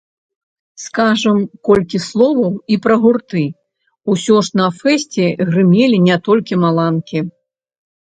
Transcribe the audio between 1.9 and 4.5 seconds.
словаў і пра гурты, усё